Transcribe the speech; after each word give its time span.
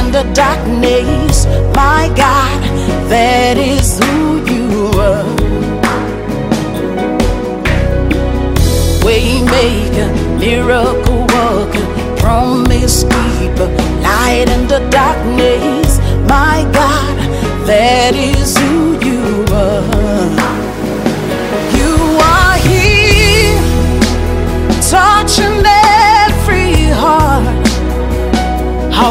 in 0.00 0.10
the 0.12 0.24
darkness. 0.34 1.46
My 1.74 2.12
God, 2.16 2.60
that 3.08 3.56
is 3.56 3.98
who 3.98 4.44
you 4.52 4.90
are. 4.98 5.24
Waymaker, 9.04 10.08
miracle 10.38 11.26
worker, 11.34 11.86
promise 12.16 13.02
keeper, 13.04 13.68
light 14.02 14.46
in 14.48 14.66
the 14.68 14.80
darkness. 14.90 15.98
My 16.28 16.68
God, 16.72 17.16
that 17.66 18.14
is 18.14 18.56
who 18.58 18.98
you 19.08 19.44
are. 19.52 19.84
You 21.78 21.94
are 22.32 22.56
here, 22.70 23.60
touching 24.80 25.62
every 25.66 26.88
heart. 27.02 27.64
I 29.06 29.10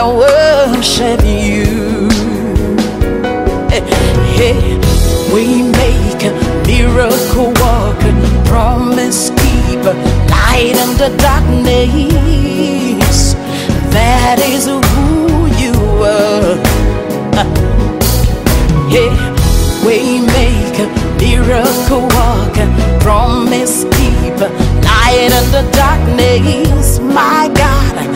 I 0.00 0.06
worship 0.06 1.24
you. 1.24 2.08
Hey, 4.38 4.78
we 5.34 5.62
make 5.72 6.22
a 6.22 6.30
miracle 6.68 7.50
worker, 7.58 8.14
promise 8.44 9.30
keeper, 9.30 9.94
light 10.30 10.76
in 10.78 10.96
the 11.02 11.10
darkness. 11.18 13.34
That 13.90 14.38
is 14.40 14.66
who 14.66 15.48
you 15.58 15.74
are. 16.04 16.56
Hey, 18.88 19.10
Waymaker 19.82 20.86
miracle 21.18 22.02
worker, 22.02 22.68
promise 23.00 23.84
keeper, 23.84 24.48
light 24.86 25.32
in 25.38 25.50
the 25.50 25.62
darkness. 25.72 26.98
My 27.00 27.48
God, 27.54 28.07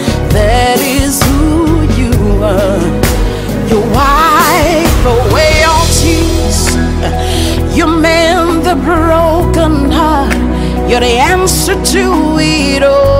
You're 10.92 11.00
the 11.00 11.06
answer 11.06 11.72
to 11.72 12.36
it 12.38 12.82
all. 12.82 13.11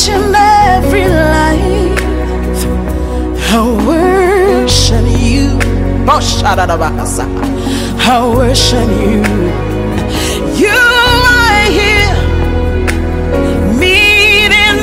Touching 0.00 0.34
every 0.34 1.06
life. 1.08 2.00
I 3.52 3.60
worship 3.86 5.06
you. 5.20 5.58
I 8.02 8.34
worship 8.34 8.88
you. 8.88 9.22
You 10.56 10.80
are 11.36 11.66
here, 11.78 12.16
meeting 13.78 14.80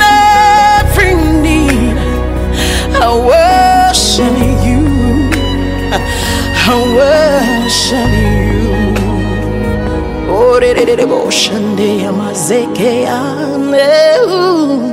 every 0.77 1.13
need. 1.41 1.97
I 2.95 3.09
worship 3.31 4.37
you. 4.65 4.81
I 6.69 6.75
worship 6.97 8.11
you. 8.21 8.37
Oh, 10.29 10.59
bo 11.07 11.31
shande 11.31 12.05
amazeke 12.07 13.07
ane. 13.07 14.86